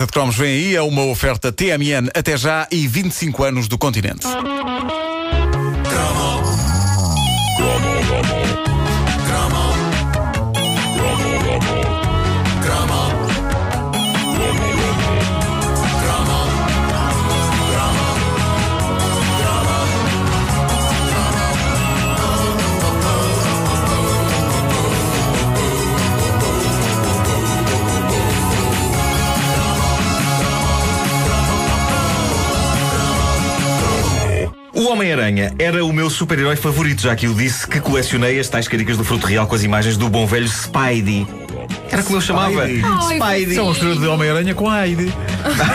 De 0.00 0.06
cromos 0.06 0.34
vem 0.34 0.48
aí, 0.48 0.76
é 0.76 0.80
uma 0.80 1.04
oferta 1.04 1.52
TMN 1.52 2.08
até 2.14 2.34
já 2.34 2.66
e 2.70 2.88
25 2.88 3.44
anos 3.44 3.68
do 3.68 3.76
continente. 3.76 4.26
Homem-Aranha 35.10 35.52
era 35.58 35.84
o 35.84 35.92
meu 35.92 36.08
super-herói 36.08 36.54
favorito, 36.54 37.02
já 37.02 37.16
que 37.16 37.26
eu 37.26 37.34
disse 37.34 37.66
que 37.66 37.80
colecionei 37.80 38.38
as 38.38 38.48
tais 38.48 38.68
caricas 38.68 38.96
do 38.96 39.02
fruto 39.02 39.26
real 39.26 39.44
com 39.46 39.56
as 39.56 39.64
imagens 39.64 39.96
do 39.96 40.08
bom 40.08 40.24
velho 40.24 40.46
Spidey. 40.46 41.26
Era 41.90 42.02
como 42.04 42.18
eu 42.18 42.20
chamava. 42.20 42.64
Spidey. 42.68 42.82
Spidey. 43.18 43.60
Um 43.60 43.70
mistura 43.70 43.96
de 43.96 44.06
Homem-Aranha 44.06 44.54
com 44.54 44.68
a 44.68 44.86
Heidi. 44.86 45.12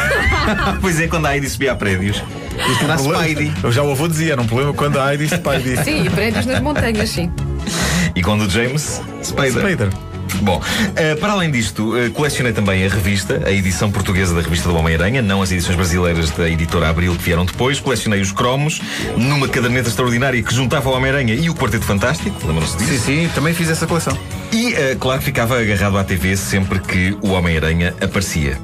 pois 0.80 1.02
é, 1.02 1.08
quando 1.08 1.26
a 1.26 1.36
Heidi 1.36 1.50
subia 1.50 1.74
a 1.74 1.76
prédios. 1.76 2.24
Isto 2.72 2.84
era 2.86 2.94
a 2.94 2.98
Spidey. 2.98 3.52
Eu 3.62 3.72
já 3.74 3.84
o 3.84 3.92
avô 3.92 4.08
dizia, 4.08 4.34
era 4.34 4.42
um 4.42 4.48
problema 4.48 4.74
quando 4.74 5.00
a 5.00 5.12
Heidi 5.12 5.26
Spidey. 5.26 5.84
Sim, 5.84 6.10
prédios 6.12 6.46
nas 6.46 6.62
montanhas, 6.62 7.10
sim. 7.10 7.30
E 8.16 8.24
quando 8.24 8.44
o 8.44 8.50
James 8.50 9.02
Spider. 9.22 9.52
Spider. 9.52 9.90
Bom, 10.42 10.62
eh, 10.96 11.16
para 11.16 11.34
além 11.34 11.52
disto, 11.52 11.98
eh, 11.98 12.10
colecionei 12.10 12.54
também 12.54 12.86
a 12.86 12.90
revista, 12.90 13.42
a 13.46 13.52
edição 13.52 13.92
portuguesa 13.92 14.34
da 14.34 14.42
revista 14.42 14.70
do 14.70 14.76
Homem-Aranha, 14.76 15.22
não 15.22 15.42
as 15.42 15.52
edições 15.52 15.76
brasileiras 15.76 16.30
da 16.32 16.50
editora 16.50 16.90
Abril 16.90 17.16
que 17.16 17.24
vieram 17.24 17.46
depois. 17.46 17.80
Colecionei 17.80 18.22
os 18.22 18.32
cromos 18.32 18.82
numa 19.18 19.48
caderneta 19.48 19.90
extraordinária 19.90 20.42
que 20.42 20.54
juntava 20.54 20.90
o 20.90 20.94
Homem-Aranha 20.94 21.34
e 21.34 21.50
o 21.50 21.56
Quarteto 21.56 21.86
Fantástico, 21.86 22.36
lembram-se 22.46 22.78
disso? 22.78 23.06
Sim, 23.06 23.28
sim, 23.28 23.30
também 23.34 23.54
fiz 23.54 23.70
essa 23.70 23.88
coleção. 23.88 24.18
E, 24.52 24.74
eh, 24.74 24.98
claro, 25.00 25.22
ficava 25.22 25.60
agarrado 25.60 25.98
à 25.98 26.04
TV 26.04 26.38
sempre 26.38 26.80
que 26.80 27.18
o 27.22 27.30
Homem-Aranha 27.30 27.94
aparecia. 28.02 28.58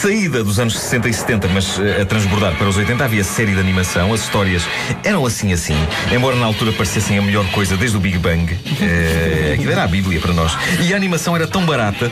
Saída 0.00 0.42
dos 0.42 0.58
anos 0.58 0.78
60 0.78 1.10
e 1.10 1.12
70, 1.12 1.48
mas 1.48 1.78
eh, 1.78 2.00
a 2.00 2.06
transbordar 2.06 2.56
para 2.56 2.66
os 2.66 2.74
80, 2.78 3.04
havia 3.04 3.22
série 3.22 3.52
de 3.52 3.60
animação. 3.60 4.14
As 4.14 4.22
histórias 4.22 4.66
eram 5.04 5.26
assim 5.26 5.52
assim, 5.52 5.76
embora 6.10 6.36
na 6.36 6.46
altura 6.46 6.72
parecessem 6.72 7.18
a 7.18 7.22
melhor 7.22 7.44
coisa 7.50 7.76
desde 7.76 7.98
o 7.98 8.00
Big 8.00 8.16
Bang. 8.16 8.58
Eh, 8.80 9.52
aquilo 9.56 9.70
era 9.70 9.84
a 9.84 9.86
Bíblia 9.86 10.18
para 10.18 10.32
nós. 10.32 10.56
E 10.80 10.94
a 10.94 10.96
animação 10.96 11.36
era 11.36 11.46
tão 11.46 11.66
barata 11.66 12.10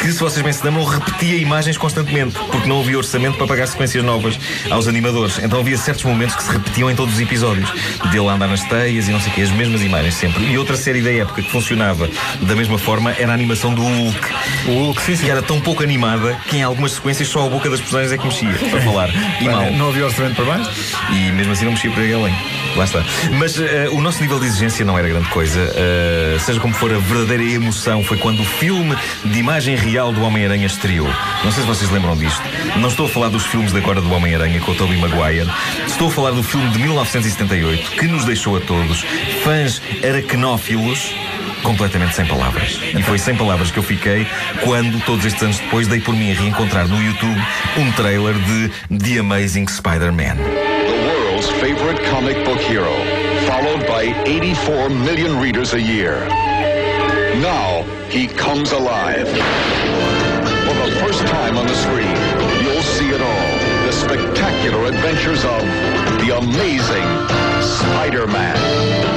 que, 0.00 0.12
se 0.12 0.18
vocês 0.18 0.42
bem 0.42 0.52
se 0.52 0.64
lembram, 0.64 0.82
repetia 0.82 1.36
imagens 1.36 1.78
constantemente, 1.78 2.36
porque 2.50 2.68
não 2.68 2.80
havia 2.80 2.98
orçamento 2.98 3.38
para 3.38 3.46
pagar 3.46 3.68
sequências 3.68 4.02
novas 4.02 4.36
aos 4.68 4.88
animadores. 4.88 5.38
Então 5.38 5.60
havia 5.60 5.78
certos 5.78 6.02
momentos 6.02 6.34
que 6.34 6.42
se 6.42 6.50
repetiam 6.50 6.90
em 6.90 6.96
todos 6.96 7.14
os 7.14 7.20
episódios. 7.20 7.70
Dele 8.10 8.28
a 8.28 8.32
andar 8.32 8.48
nas 8.48 8.64
teias 8.64 9.06
e 9.06 9.12
não 9.12 9.20
sei 9.20 9.30
o 9.30 9.34
quê, 9.36 9.42
as 9.42 9.52
mesmas 9.52 9.82
imagens 9.82 10.14
sempre. 10.14 10.42
E 10.44 10.58
outra 10.58 10.76
série 10.76 11.00
da 11.00 11.12
época 11.12 11.40
que 11.40 11.50
funcionava 11.52 12.10
da 12.42 12.56
mesma 12.56 12.78
forma 12.78 13.12
era 13.12 13.30
a 13.30 13.34
animação 13.34 13.72
do 13.72 13.82
Hulk. 13.82 14.28
O 14.66 14.70
Hulk, 14.72 15.02
sim, 15.02 15.14
sim. 15.14 15.24
Que 15.26 15.30
era 15.30 15.40
tão 15.40 15.60
pouco 15.60 15.84
animada 15.84 16.36
que 16.48 16.56
em 16.56 16.64
algumas 16.64 16.92
sequências 16.92 17.27
só 17.28 17.46
a 17.46 17.48
boca 17.48 17.68
das 17.68 17.80
personagens 17.80 18.12
é 18.12 18.18
que 18.18 18.24
mexia 18.24 18.70
para 18.70 18.80
falar. 18.80 19.08
E 19.40 19.44
mal. 19.44 19.70
Não 19.72 19.88
havia 19.88 20.06
orçamento 20.06 20.36
para 20.36 20.44
mais? 20.44 20.68
E 21.10 21.30
mesmo 21.32 21.52
assim 21.52 21.64
não 21.64 21.72
mexia 21.72 21.90
para 21.90 22.02
além. 22.02 22.34
Lá 22.76 22.84
está. 22.84 23.04
Mas 23.38 23.58
eh, 23.58 23.88
o 23.90 24.00
nosso 24.00 24.20
nível 24.20 24.38
de 24.38 24.46
exigência 24.46 24.84
não 24.84 24.98
era 24.98 25.08
grande 25.08 25.28
coisa. 25.28 25.60
Eh, 25.74 26.36
seja 26.40 26.60
como 26.60 26.74
for, 26.74 26.92
a 26.92 26.98
verdadeira 26.98 27.42
emoção 27.42 28.02
foi 28.02 28.16
quando 28.18 28.40
o 28.40 28.44
filme 28.44 28.96
de 29.24 29.38
imagem 29.38 29.76
real 29.76 30.12
do 30.12 30.22
Homem-Aranha 30.22 30.66
estreou. 30.66 31.08
Não 31.44 31.52
sei 31.52 31.62
se 31.62 31.68
vocês 31.68 31.90
lembram 31.90 32.16
disto. 32.16 32.42
Não 32.76 32.88
estou 32.88 33.06
a 33.06 33.08
falar 33.08 33.28
dos 33.28 33.44
filmes 33.46 33.72
de 33.72 33.78
agora 33.78 34.00
do 34.00 34.12
Homem-Aranha 34.12 34.60
com 34.60 34.72
o 34.72 34.74
Tobey 34.74 34.96
Maguire. 34.98 35.50
Estou 35.86 36.08
a 36.08 36.10
falar 36.10 36.30
do 36.30 36.42
filme 36.42 36.68
de 36.70 36.78
1978 36.78 37.90
que 37.92 38.06
nos 38.06 38.24
deixou 38.24 38.56
a 38.56 38.60
todos, 38.60 39.04
fãs 39.42 39.82
aracnófilos, 40.02 41.14
completamente 41.62 42.14
sem 42.14 42.26
palavras. 42.26 42.78
E 42.96 43.02
foi 43.02 43.18
sem 43.18 43.34
palavras 43.34 43.70
que 43.70 43.78
eu 43.78 43.82
fiquei 43.82 44.26
quando, 44.64 45.00
todos 45.04 45.24
estes 45.24 45.42
anos 45.42 45.58
depois, 45.58 45.86
dei 45.86 46.00
por 46.00 46.14
mim 46.14 46.30
a 46.32 46.34
reencontrar 46.34 46.86
no 46.88 47.02
YouTube 47.02 47.40
um 47.78 47.92
trailer 47.92 48.34
de 48.34 48.70
The 48.98 49.18
Amazing 49.20 49.66
Spider-Man. 49.68 50.36
the 50.36 51.06
world's 51.06 51.50
favorite 51.60 52.02
comic 52.04 52.44
book 52.44 52.58
hero, 52.58 52.92
followed 53.46 53.86
by 53.86 54.14
84 54.26 54.88
million 54.88 55.38
readers 55.38 55.74
a 55.74 55.80
year. 55.80 56.26
Now 57.40 57.82
he 58.08 58.26
comes 58.26 58.72
alive. 58.72 59.28
For 59.28 60.74
the 60.74 60.96
first 61.00 61.26
time 61.26 61.56
on 61.56 61.66
the 61.66 61.74
screen, 61.74 62.16
you'll 62.62 62.82
see 62.82 63.10
it 63.10 63.20
all. 63.20 63.86
The 63.86 63.92
spectacular 63.92 64.86
adventures 64.86 65.44
of 65.44 65.62
the 66.20 66.36
amazing 66.38 67.08
Spider-Man. 67.62 69.07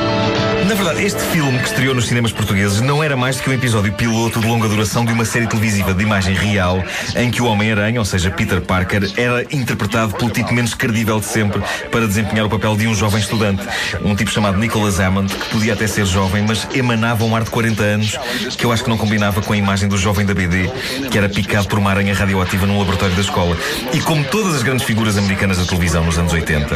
Este 0.97 1.19
filme 1.31 1.57
que 1.59 1.67
estreou 1.67 1.95
nos 1.95 2.07
cinemas 2.07 2.31
portugueses 2.31 2.81
não 2.81 3.03
era 3.03 3.15
mais 3.15 3.37
do 3.37 3.43
que 3.43 3.49
um 3.49 3.53
episódio 3.53 3.91
piloto 3.93 4.39
de 4.39 4.47
longa 4.47 4.67
duração 4.67 5.05
de 5.05 5.11
uma 5.11 5.25
série 5.25 5.47
televisiva 5.47 5.93
de 5.93 6.03
imagem 6.03 6.35
real 6.35 6.83
em 7.15 7.31
que 7.31 7.41
o 7.41 7.45
Homem-Aranha, 7.45 7.99
ou 7.99 8.05
seja, 8.05 8.29
Peter 8.29 8.61
Parker, 8.61 9.09
era 9.17 9.43
interpretado 9.51 10.13
pelo 10.15 10.29
tipo 10.29 10.53
menos 10.53 10.73
credível 10.73 11.19
de 11.19 11.25
sempre 11.25 11.61
para 11.89 12.07
desempenhar 12.07 12.45
o 12.45 12.49
papel 12.49 12.75
de 12.75 12.87
um 12.87 12.93
jovem 12.93 13.19
estudante. 13.19 13.63
Um 14.03 14.15
tipo 14.15 14.31
chamado 14.31 14.57
Nicholas 14.57 14.99
Hammond, 14.99 15.33
que 15.33 15.49
podia 15.49 15.73
até 15.73 15.87
ser 15.87 16.05
jovem, 16.05 16.43
mas 16.47 16.67
emanava 16.73 17.23
um 17.23 17.35
ar 17.35 17.43
de 17.43 17.49
40 17.49 17.83
anos 17.83 18.17
que 18.57 18.65
eu 18.65 18.71
acho 18.71 18.83
que 18.83 18.89
não 18.89 18.97
combinava 18.97 19.41
com 19.41 19.53
a 19.53 19.57
imagem 19.57 19.87
do 19.87 19.97
jovem 19.97 20.25
da 20.25 20.33
BD, 20.33 20.69
que 21.09 21.17
era 21.17 21.29
picado 21.29 21.67
por 21.67 21.79
uma 21.79 21.89
aranha 21.89 22.13
radioativa 22.13 22.65
num 22.65 22.77
laboratório 22.77 23.15
da 23.15 23.21
escola. 23.21 23.57
E 23.93 23.99
como 24.01 24.23
todas 24.25 24.55
as 24.55 24.63
grandes 24.63 24.85
figuras 24.85 25.17
americanas 25.17 25.57
da 25.57 25.65
televisão 25.65 26.03
nos 26.03 26.17
anos 26.17 26.33
80, 26.33 26.75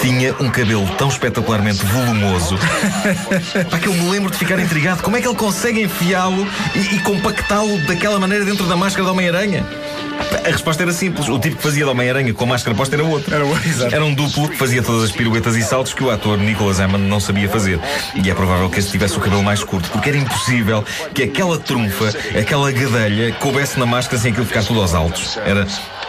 tinha 0.00 0.34
um 0.40 0.50
cabelo 0.50 0.88
tão 0.96 1.08
espetacularmente 1.08 1.84
volumoso 1.86 2.58
Pá, 3.70 3.78
que 3.78 3.86
eu 3.86 3.94
me 3.94 4.10
lembro 4.10 4.30
de 4.30 4.36
ficar 4.36 4.58
intrigado. 4.58 5.02
Como 5.02 5.16
é 5.16 5.20
que 5.20 5.28
ele 5.28 5.36
consegue 5.36 5.82
enfiá-lo 5.82 6.46
e, 6.74 6.96
e 6.96 6.98
compactá-lo 7.00 7.78
daquela 7.86 8.18
maneira 8.18 8.44
dentro 8.44 8.66
da 8.66 8.76
máscara 8.76 9.04
do 9.04 9.12
Homem-Aranha? 9.12 9.64
A 10.44 10.50
resposta 10.50 10.82
era 10.82 10.92
simples. 10.92 11.28
O 11.28 11.38
tipo 11.38 11.56
que 11.56 11.62
fazia 11.62 11.84
de 11.84 11.90
Homem-Aranha 11.90 12.34
com 12.34 12.44
a 12.44 12.46
máscara 12.48 12.76
posta 12.76 12.96
era 12.96 13.04
outro. 13.04 13.34
Era. 13.34 13.44
Era 13.94 14.04
um 14.04 14.12
duplo 14.12 14.48
que 14.48 14.56
fazia 14.56 14.82
todas 14.82 15.04
as 15.04 15.12
piruetas 15.12 15.56
e 15.56 15.62
saltos 15.62 15.94
que 15.94 16.02
o 16.02 16.10
ator 16.10 16.38
Nicholas 16.38 16.80
Hammond 16.80 17.04
não 17.04 17.20
sabia 17.20 17.48
fazer. 17.48 17.78
E 18.14 18.28
é 18.28 18.34
provável 18.34 18.68
que 18.68 18.78
este 18.78 18.90
tivesse 18.90 19.16
o 19.16 19.20
cabelo 19.20 19.42
mais 19.42 19.62
curto, 19.62 19.88
porque 19.90 20.08
era 20.08 20.18
impossível 20.18 20.84
que 21.12 21.22
aquela 21.22 21.58
trunfa, 21.58 22.12
aquela 22.38 22.70
gadelha, 22.72 23.32
coubesse 23.34 23.78
na 23.78 23.86
máscara 23.86 24.20
sem 24.20 24.32
aquilo 24.32 24.46
ficar 24.46 24.64
tudo 24.64 24.80
aos 24.80 24.94
altos. 24.94 25.38
Era 25.38 25.66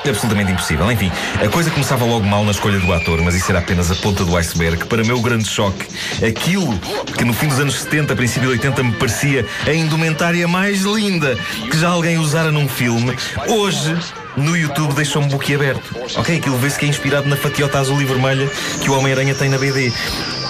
absolutamente 0.10 0.52
impossível. 0.52 0.92
Enfim, 0.92 1.12
a 1.44 1.48
coisa 1.50 1.70
começava 1.72 2.06
logo 2.06 2.26
mal 2.26 2.44
na 2.44 2.52
escolha 2.52 2.80
do 2.80 2.92
ator, 2.94 3.22
mas 3.22 3.36
isso 3.36 3.50
era 3.52 3.60
apenas 3.60 3.92
a 3.92 3.96
ponta 3.96 4.24
do 4.24 4.36
iceberg. 4.38 4.86
Para 4.86 5.04
meu 5.04 5.22
grande 5.22 5.48
choque, 5.48 5.86
aquilo 6.26 6.78
que 7.18 7.24
no 7.24 7.34
fim 7.34 7.48
dos 7.48 7.60
anos 7.60 7.76
70, 7.82 8.16
princípio 8.16 8.50
de 8.50 8.56
80, 8.56 8.84
me 8.84 8.92
parecia 8.94 9.46
a 9.66 9.74
indumentária 9.74 10.48
mais 10.48 10.82
linda 10.82 11.38
que 11.70 11.78
já 11.78 11.90
alguém 11.90 12.18
usara 12.18 12.52
num 12.52 12.68
filme, 12.68 13.16
hoje 13.48 13.96
no 14.38 14.56
YouTube 14.56 14.94
deixou-me 14.94 15.30
boquiaberto. 15.30 15.96
Ok, 16.18 16.38
aquilo 16.38 16.58
vê-se 16.58 16.78
que 16.78 16.86
é 16.86 16.90
inspirado 16.90 17.28
na 17.28 17.36
fatiota 17.36 17.80
azul 17.80 18.02
e 18.02 18.06
vermelha 18.06 18.50
que 18.82 18.90
o 18.90 18.98
Homem-Aranha 18.98 19.34
tem 19.34 19.50
na 19.50 19.58
BD. 19.58 19.92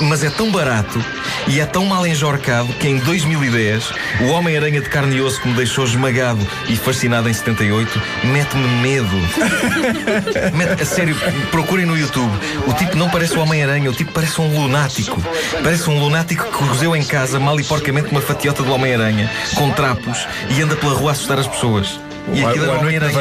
Mas 0.01 0.23
é 0.23 0.29
tão 0.29 0.51
barato 0.51 1.03
e 1.47 1.59
é 1.59 1.65
tão 1.65 1.85
mal 1.85 2.05
enjorcado 2.05 2.67
que 2.73 2.87
em 2.87 2.97
2010 2.97 3.91
o 4.21 4.25
Homem-Aranha 4.27 4.81
de 4.81 4.89
carne 4.89 5.15
e 5.17 5.21
osso 5.21 5.39
que 5.41 5.47
me 5.47 5.53
deixou 5.55 5.85
esmagado 5.85 6.45
e 6.67 6.75
fascinado 6.75 7.29
em 7.29 7.33
78 7.33 8.01
mete-me 8.25 8.67
medo. 8.81 9.15
Mete- 10.53 10.81
a 10.81 10.85
sério, 10.85 11.15
procurem 11.51 11.85
no 11.85 11.97
YouTube. 11.97 12.31
O 12.67 12.73
tipo 12.73 12.95
não 12.97 13.09
parece 13.09 13.35
o 13.35 13.39
Homem-Aranha, 13.41 13.89
o 13.89 13.93
tipo 13.93 14.11
parece 14.11 14.39
um 14.41 14.47
lunático. 14.61 15.21
Parece 15.63 15.89
um 15.89 15.99
lunático 15.99 16.43
que 16.45 16.51
cozeu 16.67 16.95
em 16.95 17.03
casa 17.03 17.39
mal 17.39 17.59
e 17.59 17.63
porcamente 17.63 18.09
uma 18.11 18.21
fatiota 18.21 18.63
do 18.63 18.73
Homem-Aranha 18.73 19.29
com 19.55 19.71
trapos 19.71 20.27
e 20.49 20.61
anda 20.61 20.75
pela 20.75 20.93
rua 20.93 21.11
a 21.11 21.13
assustar 21.13 21.39
as 21.39 21.47
pessoas. 21.47 21.99
E 22.33 22.43
aquilo 22.43 22.65
era 22.65 22.73
o 22.73 22.79
Homem-Aranha. 22.81 23.13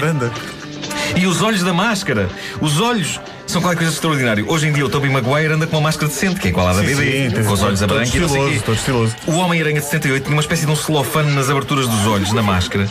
E 1.17 1.27
os 1.27 1.41
olhos 1.43 1.63
da 1.63 1.73
máscara. 1.73 2.28
Os 2.61 2.81
olhos 2.81 3.21
são 3.47 3.61
qualquer 3.61 3.77
coisa 3.77 3.91
de 3.91 3.97
extraordinário. 3.97 4.51
Hoje 4.51 4.66
em 4.66 4.72
dia 4.72 4.84
o 4.84 4.89
Tobey 4.89 5.11
Maguire 5.11 5.53
anda 5.53 5.66
com 5.66 5.77
uma 5.77 5.83
máscara 5.83 6.09
decente, 6.09 6.41
que 6.41 6.49
é 6.49 6.51
igual 6.51 6.66
à 6.66 6.72
da 6.72 6.83
BD, 6.83 7.31
sim, 7.31 7.43
com 7.45 7.53
os 7.53 7.63
olhos 7.63 7.83
a 7.83 7.87
branco 7.87 8.16
e 8.16 8.19
não 8.19 8.27
estiloso, 8.27 8.51
quê. 8.51 8.63
todo 8.65 8.75
estiloso. 8.75 9.16
O 9.27 9.37
Homem-Aranha 9.37 9.81
de 9.81 9.87
78 9.87 10.25
tinha 10.25 10.34
uma 10.34 10.41
espécie 10.41 10.66
de 10.66 10.72
um 10.72 10.77
celofane 10.77 11.33
nas 11.33 11.49
aberturas 11.49 11.87
dos 11.87 12.07
olhos, 12.07 12.33
na 12.33 12.43
máscara. 12.43 12.89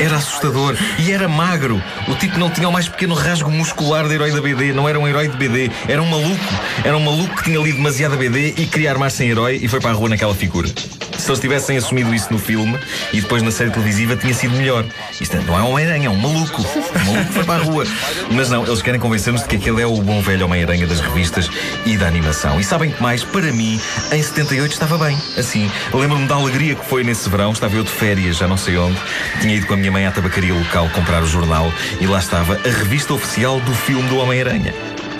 Era 0.00 0.16
assustador. 0.16 0.76
E 0.98 1.10
era 1.10 1.26
magro. 1.28 1.82
O 2.06 2.14
tipo 2.14 2.38
não 2.38 2.48
tinha 2.48 2.68
o 2.68 2.72
mais 2.72 2.88
pequeno 2.88 3.14
rasgo 3.14 3.50
muscular 3.50 4.06
de 4.06 4.14
herói 4.14 4.30
da 4.30 4.40
BD. 4.40 4.72
Não 4.72 4.88
era 4.88 4.98
um 4.98 5.08
herói 5.08 5.28
de 5.28 5.36
BD. 5.36 5.70
Era 5.88 6.00
um 6.00 6.06
maluco. 6.06 6.54
Era 6.84 6.96
um 6.96 7.00
maluco 7.00 7.34
que 7.36 7.44
tinha 7.44 7.58
lido 7.58 7.76
demasiado 7.76 8.14
a 8.14 8.16
BD 8.16 8.54
e 8.56 8.66
queria 8.66 8.90
armar-se 8.92 9.24
em 9.24 9.30
herói 9.30 9.58
e 9.60 9.66
foi 9.66 9.80
para 9.80 9.90
a 9.90 9.94
rua 9.94 10.08
naquela 10.08 10.34
figura. 10.34 10.68
Se 11.24 11.30
eles 11.30 11.40
tivessem 11.40 11.78
assumido 11.78 12.14
isso 12.14 12.30
no 12.30 12.38
filme 12.38 12.78
e 13.10 13.18
depois 13.18 13.42
na 13.42 13.50
série 13.50 13.70
televisiva 13.70 14.14
tinha 14.14 14.34
sido 14.34 14.54
melhor. 14.54 14.84
Isto 15.18 15.38
não 15.38 15.58
é 15.58 15.62
um 15.62 15.70
Homem-Aranha, 15.70 16.08
é 16.08 16.10
um 16.10 16.16
maluco. 16.16 16.60
Um 16.60 17.12
maluco 17.12 17.32
foi 17.32 17.44
para 17.44 17.62
a 17.62 17.64
rua. 17.64 17.86
Mas 18.30 18.50
não, 18.50 18.66
eles 18.66 18.82
querem 18.82 19.00
convencer-nos 19.00 19.40
de 19.40 19.48
que 19.48 19.56
aquele 19.56 19.80
é 19.80 19.86
o 19.86 19.96
bom 20.02 20.20
velho 20.20 20.44
Homem-Aranha 20.44 20.86
das 20.86 21.00
revistas 21.00 21.48
e 21.86 21.96
da 21.96 22.06
animação. 22.06 22.60
E 22.60 22.64
sabem 22.64 22.90
que 22.90 23.02
mais? 23.02 23.24
Para 23.24 23.50
mim, 23.54 23.80
em 24.12 24.22
78 24.22 24.70
estava 24.70 24.98
bem. 24.98 25.16
Assim, 25.38 25.70
lembro-me 25.94 26.28
da 26.28 26.34
alegria 26.34 26.74
que 26.74 26.84
foi 26.84 27.02
nesse 27.02 27.26
verão. 27.30 27.52
Estava 27.52 27.74
eu 27.74 27.84
de 27.84 27.90
férias, 27.90 28.36
já 28.36 28.46
não 28.46 28.58
sei 28.58 28.76
onde. 28.76 29.00
Tinha 29.40 29.56
ido 29.56 29.66
com 29.66 29.72
a 29.72 29.76
minha 29.78 29.90
mãe 29.90 30.04
à 30.04 30.12
tabacaria 30.12 30.52
local 30.52 30.90
comprar 30.90 31.22
o 31.22 31.26
jornal 31.26 31.72
e 32.02 32.06
lá 32.06 32.18
estava 32.18 32.56
a 32.56 32.68
revista 32.68 33.14
oficial 33.14 33.58
do 33.60 33.72
filme 33.72 34.06
do 34.10 34.18
Homem-Aranha 34.18 34.74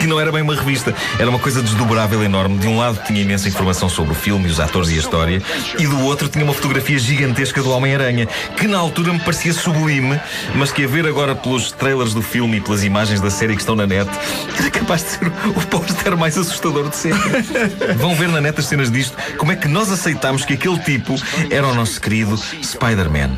que 0.05 0.07
não 0.07 0.21
era 0.21 0.31
bem 0.31 0.43
uma 0.43 0.55
revista, 0.55 0.95
era 1.19 1.31
uma 1.31 1.39
coisa 1.39 1.63
desdobrável 1.63 2.23
enorme. 2.23 2.59
De 2.59 2.67
um 2.67 2.77
lado 2.77 3.01
tinha 3.07 3.23
imensa 3.23 3.49
informação 3.49 3.89
sobre 3.89 4.13
o 4.13 4.15
filme, 4.15 4.47
os 4.49 4.61
atores 4.61 4.91
e 4.91 4.97
a 4.97 4.99
história, 4.99 5.43
e 5.79 5.87
do 5.87 5.99
outro 6.05 6.29
tinha 6.29 6.45
uma 6.45 6.53
fotografia 6.53 6.99
gigantesca 6.99 7.63
do 7.63 7.71
Homem-Aranha, 7.71 8.29
que 8.55 8.67
na 8.67 8.77
altura 8.77 9.15
me 9.15 9.21
parecia 9.21 9.55
sublime, 9.55 10.21
mas 10.57 10.71
que 10.71 10.85
a 10.85 10.87
ver 10.87 11.07
agora 11.07 11.35
pelos 11.35 11.73
trailers 11.73 12.13
do 12.13 12.21
filme 12.21 12.59
e 12.59 12.61
pelas 12.61 12.85
imagens 12.85 13.19
da 13.19 13.31
série 13.31 13.55
que 13.55 13.63
estão 13.63 13.75
na 13.75 13.87
net, 13.87 14.11
era 14.59 14.71
capaz 14.71 15.05
de 15.05 15.11
ser 15.13 15.27
o 15.57 15.67
póster 15.69 16.15
mais 16.19 16.37
assustador 16.37 16.91
de 16.91 16.97
sempre. 16.97 17.43
Vão 17.97 18.15
ver 18.15 18.29
na 18.29 18.43
net 18.43 18.61
as 18.61 18.67
cenas 18.67 18.91
disto, 18.91 19.17
como 19.39 19.53
é 19.53 19.57
que 19.57 19.69
nós 19.69 19.91
aceitámos 19.91 20.45
que 20.45 20.53
aquele 20.53 20.79
tipo 20.81 21.15
era 21.51 21.67
o 21.67 21.75
nosso 21.75 21.99
querido 21.99 22.37
Spider-Man. 22.63 23.31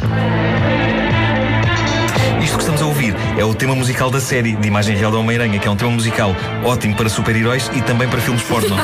Isto 2.42 2.56
que 2.56 2.62
estamos 2.62 2.82
a 2.82 2.86
ouvir 2.86 3.05
é 3.36 3.44
o 3.44 3.54
tema 3.54 3.74
musical 3.74 4.10
da 4.10 4.20
série 4.20 4.56
de 4.56 4.66
imagem 4.66 4.96
real 4.96 5.10
da 5.10 5.18
Homem-Aranha, 5.18 5.58
que 5.58 5.68
é 5.68 5.70
um 5.70 5.76
tema 5.76 5.90
musical 5.90 6.34
ótimo 6.64 6.96
para 6.96 7.08
super-heróis 7.08 7.70
e 7.74 7.82
também 7.82 8.08
para 8.08 8.20
filmes 8.20 8.42
porno. 8.42 8.76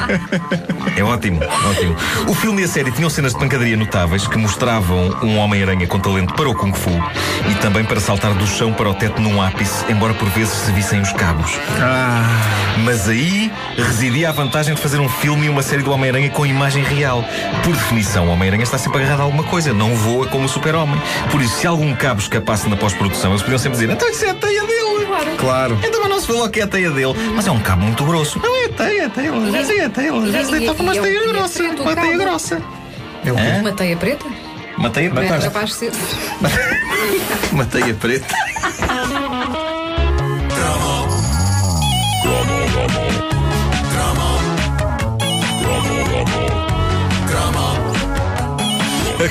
é 0.96 1.02
ótimo, 1.02 1.40
ótimo. 1.70 1.96
O 2.26 2.34
filme 2.34 2.62
e 2.62 2.64
a 2.64 2.68
série 2.68 2.90
tinham 2.90 3.10
cenas 3.10 3.32
de 3.32 3.38
pancadaria 3.38 3.76
notáveis 3.76 4.26
que 4.26 4.38
mostravam 4.38 5.16
um 5.22 5.36
Homem-Aranha 5.38 5.86
com 5.86 5.98
talento 5.98 6.34
para 6.34 6.48
o 6.48 6.54
Kung 6.54 6.72
Fu 6.72 6.90
e 7.50 7.54
também 7.56 7.84
para 7.84 8.00
saltar 8.00 8.32
do 8.34 8.46
chão 8.46 8.72
para 8.72 8.88
o 8.88 8.94
teto 8.94 9.20
num 9.20 9.40
ápice, 9.42 9.84
embora 9.90 10.14
por 10.14 10.28
vezes 10.30 10.54
se 10.54 10.72
vissem 10.72 11.00
os 11.00 11.12
cabos. 11.12 11.52
Mas 12.84 13.08
aí 13.08 13.50
residia 13.76 14.30
a 14.30 14.32
vantagem 14.32 14.74
de 14.74 14.80
fazer 14.80 15.00
um 15.00 15.08
filme 15.08 15.46
e 15.46 15.48
uma 15.48 15.62
série 15.62 15.82
do 15.82 15.90
Homem-Aranha 15.90 16.30
com 16.30 16.46
imagem 16.46 16.82
real. 16.82 17.24
Por 17.62 17.74
definição, 17.74 18.28
o 18.28 18.30
Homem-Aranha 18.30 18.62
está 18.62 18.78
sempre 18.78 18.98
agarrado 18.98 19.20
a 19.20 19.22
alguma 19.24 19.44
coisa, 19.44 19.72
não 19.72 19.94
voa 19.94 20.26
como 20.28 20.44
o 20.44 20.48
super-homem. 20.48 21.00
Por 21.30 21.42
isso, 21.42 21.56
se 21.56 21.66
algum 21.66 21.94
cabo 21.94 22.20
escapasse 22.20 22.68
na 22.68 22.76
pós-produção, 22.76 23.32
eles 23.32 23.42
podiam 23.42 23.58
sempre 23.66 23.78
dizer: 23.78 23.90
então 23.92 24.08
isso 24.10 24.24
é 24.24 24.30
a 24.30 24.34
teia 24.34 24.64
dele. 24.64 25.06
Claro. 25.06 25.30
Claro. 25.38 25.78
Então 25.82 26.00
mas 26.00 26.10
não 26.10 26.20
se 26.20 26.26
vê 26.26 26.32
logo 26.34 26.50
que 26.50 26.60
é 26.60 26.62
a 26.62 26.66
teia 26.66 26.90
dele. 26.90 27.14
Mas 27.34 27.46
é 27.46 27.50
um 27.50 27.60
cabo 27.60 27.82
muito 27.84 28.04
grosso. 28.04 28.38
Não 28.38 28.56
é 28.56 28.64
a 28.66 28.68
teia, 28.68 29.02
é 29.02 29.04
a 29.06 29.10
teia. 29.10 29.32
Às 29.34 29.50
vezes 29.50 29.70
é 29.78 29.84
a 29.84 29.90
teia. 29.90 30.12
Às 30.14 30.30
vezes 30.30 30.52
E- 30.52 30.56
está 30.58 30.74
com 30.74 30.82
uma 30.82 30.92
teia 30.92 31.26
grossa. 31.26 31.62
Uma 31.62 31.96
teia 31.96 32.16
grossa. 32.18 32.62
É 33.24 33.32
Uma 33.32 33.72
teia 33.72 33.96
preta? 33.96 34.24
Uma 34.78 34.90
teia 34.90 35.06
É 35.06 35.10
preta. 35.10 35.38
capaz 35.38 35.70
de 35.70 35.74
ser. 35.74 35.92
Uma 37.52 37.64
teia 37.64 37.94
preta. 37.94 38.26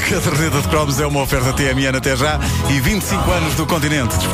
caderneta 0.09 0.61
de 0.61 0.67
cromos 0.67 0.99
é 0.99 1.05
uma 1.05 1.21
oferta 1.21 1.51
TMN 1.53 1.97
até 1.97 2.15
já 2.15 2.39
e 2.69 2.79
25 2.79 3.31
anos 3.31 3.55
do 3.55 3.65
continente. 3.65 4.15